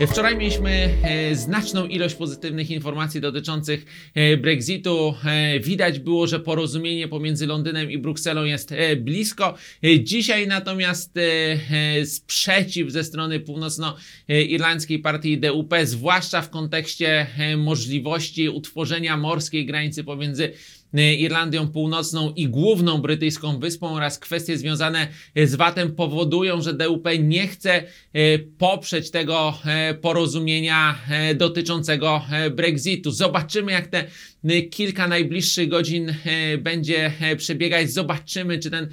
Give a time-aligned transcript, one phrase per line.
[0.00, 0.70] Wczoraj mieliśmy
[1.02, 5.14] e, znaczną ilość pozytywnych informacji dotyczących e, Brexitu.
[5.24, 9.54] E, Widać było, że porozumienie pomiędzy Londynem i Brukselą jest e, blisko.
[9.84, 11.22] E, Dzisiaj natomiast e,
[12.00, 20.04] e, sprzeciw ze strony północnoirlandzkiej partii DUP, zwłaszcza w kontekście e, możliwości utworzenia morskiej granicy
[20.04, 20.52] pomiędzy e,
[21.02, 27.46] Irlandią Północną i główną brytyjską wyspą oraz kwestie związane z VAT-em powodują, że DUP nie
[27.46, 30.98] chce e, poprzeć tego e, porozumienia
[31.34, 32.22] dotyczącego
[32.56, 33.10] Brexitu.
[33.10, 34.04] Zobaczymy, jak te
[34.70, 36.14] kilka najbliższych godzin
[36.58, 37.92] będzie przebiegać.
[37.92, 38.88] Zobaczymy, czy ten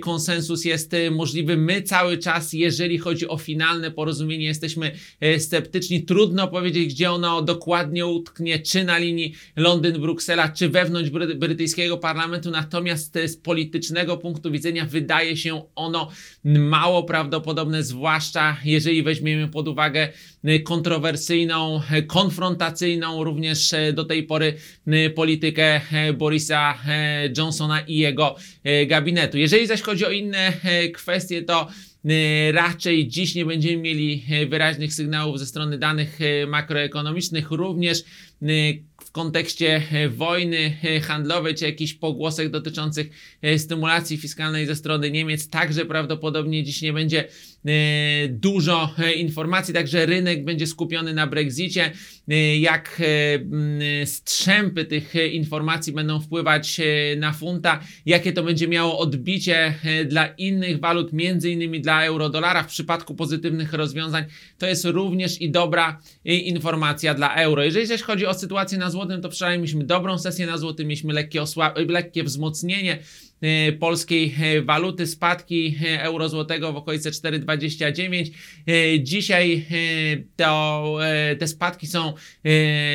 [0.00, 1.56] konsensus jest możliwy.
[1.56, 4.92] My cały czas, jeżeli chodzi o finalne porozumienie, jesteśmy
[5.38, 6.02] sceptyczni.
[6.02, 12.50] Trudno powiedzieć, gdzie ono dokładnie utknie, czy na linii Londyn-Bruksela, czy wewnątrz bry brytyjskiego parlamentu.
[12.50, 16.10] Natomiast z politycznego punktu widzenia wydaje się ono
[16.44, 20.08] mało prawdopodobne, zwłaszcza jeżeli weźmiemy pod uwagę
[20.44, 24.54] e, kontrowersyjną, e, konfrontacyjną również e, do tej pory
[25.14, 25.80] politykę
[26.14, 26.78] Borisa
[27.38, 28.36] Johnsona i jego
[28.86, 29.38] gabinetu.
[29.38, 30.52] Jeżeli zaś chodzi o inne
[30.94, 31.68] kwestie, to
[32.52, 38.04] raczej dziś nie będziemy mieli e, wyraźnych sygnałów ze strony danych e, makroekonomicznych, również e,
[39.04, 43.10] w kontekście e, wojny e, handlowej, czy jakichś pogłosek dotyczących
[43.42, 47.24] e, stymulacji fiskalnej ze strony Niemiec, także prawdopodobnie dziś nie będzie
[47.66, 51.92] e, dużo e, informacji, także rynek będzie skupiony na Brexicie.
[52.28, 53.00] E, Jak
[54.02, 59.74] e, strzępy tych e, informacji będą wpływać e, na funta, jakie to będzie miało odbicie
[59.84, 64.24] e, dla innych walut, między innymi dla euro-dolara w przypadku pozytywnych rozwiązań,
[64.58, 67.64] to jest również i dobra informacja dla euro.
[67.64, 71.12] Jeżeli zaś chodzi o sytuację na złotym, to wczoraj mieliśmy dobrą sesję na złotym, mieliśmy
[71.12, 71.44] lekkie,
[71.88, 72.98] lekkie wzmocnienie
[73.40, 78.30] e, polskiej e, waluty, spadki e, euro złotego w okolice 4,29.
[78.68, 79.66] E, Dzisiaj
[80.36, 80.98] to,
[81.38, 82.12] te spadki są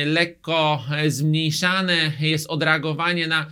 [0.06, 3.46] lekko zmniejszane, jest odreagowanie na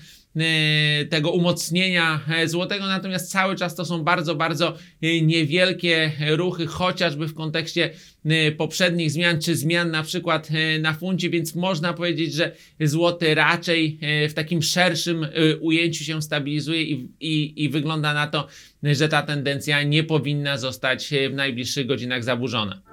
[1.11, 7.29] tego umocnienia e, złotego, natomiast cały czas to są bardzo, bardzo e, niewielkie ruchy, chociażby
[7.29, 7.91] w kontekście
[8.25, 10.49] e, poprzednich zmian, czy zmian na przykład
[10.81, 13.99] na funcie, więc można powiedzieć, że złoty raczej
[14.29, 15.27] w takim szerszym
[15.61, 18.47] ujęciu się stabilizuje i, i, i wygląda na to,
[18.83, 22.90] że ta tendencja nie powinna zostać w najbliższych godzinach zaburzona.